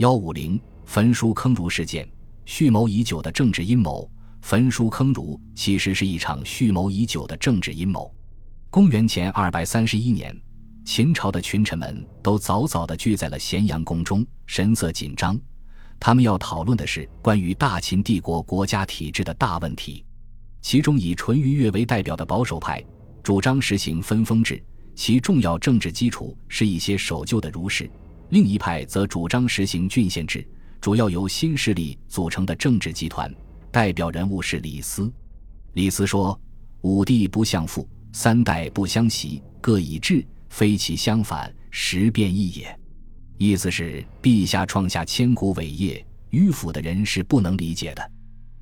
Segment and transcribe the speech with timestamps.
[0.00, 2.10] 幺五零焚书坑儒事件，
[2.46, 4.10] 蓄谋已久的政治阴谋。
[4.40, 8.10] 焚书坑儒其实是一场蓄谋已久的政治阴谋。
[8.70, 10.34] 公元前二百三十一年，
[10.86, 15.38] 秦朝的群臣们都早早地聚在了咸阳宫中，神色紧张。
[15.98, 20.02] 他们要讨论的是关于大秦帝国国家体制的大问题。
[20.62, 22.82] 其中以淳于越为代表的保守派
[23.22, 24.64] 主张实行分封制，
[24.94, 27.84] 其重要政治基础是一些守旧的儒士；
[28.30, 30.46] 另一派则主张实行郡县制，
[30.80, 33.32] 主要由新势力组成的政治集团。
[33.72, 35.12] 代表人物是李斯。
[35.74, 36.38] 李斯说
[36.82, 42.80] ：“五帝不相父，三代不相袭，各以治，非其相反，时变异也。”
[43.36, 48.12] 意思是陛下创下千古伟业，迂腐的人是不能理解的。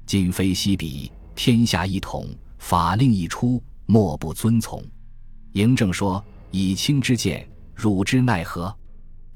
[0.06, 2.26] 今非昔比，天下一统，
[2.58, 4.82] 法令一出，莫不遵从。
[5.52, 8.74] 嬴政说：“以卿之见，汝之奈何？”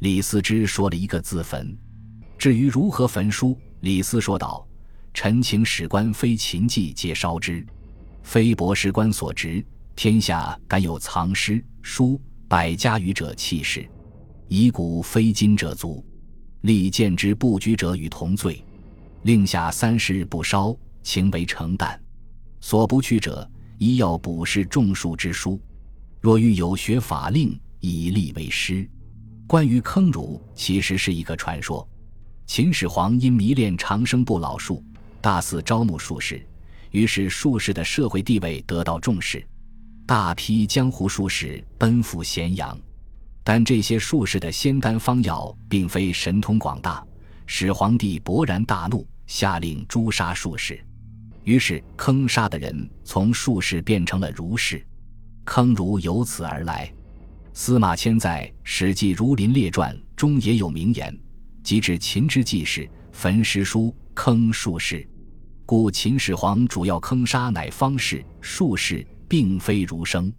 [0.02, 1.78] 李斯之说了一个字：“焚。”
[2.36, 4.66] 至于如何焚书，李斯说道。
[5.14, 7.64] 臣请史官非秦记皆烧之，
[8.24, 9.64] 非博士官所执。
[9.94, 13.88] 天下敢有藏诗书百家语者弃世，
[14.48, 16.04] 以古非今者足。
[16.62, 18.64] 立见之不举者与同罪。
[19.22, 22.02] 令下三十日不烧，情为承担。
[22.60, 25.60] 所不去者，一要补是种树之书。
[26.20, 28.90] 若欲有学法令，以立为师。
[29.52, 31.86] 关于坑儒，其实是一个传说。
[32.46, 34.82] 秦始皇因迷恋长生不老术。
[35.20, 36.42] 大肆招募术士，
[36.90, 39.46] 于是术士的社会地位得到重视，
[40.06, 42.80] 大批江湖术士奔赴咸阳。
[43.44, 47.06] 但这些术士的仙丹方药并非神通广大，
[47.44, 50.82] 始皇帝勃然大怒，下令诛杀术士。
[51.44, 54.82] 于是坑杀的人从术士变成了儒士，
[55.44, 56.90] 坑儒由此而来。
[57.54, 61.16] 司马迁在《史记·儒林列传》中也有名言
[61.62, 65.06] ：“即指秦之纪事，焚诗书，坑术士。”
[65.66, 70.32] 故秦始皇主要坑杀乃方士、术士，并非儒生。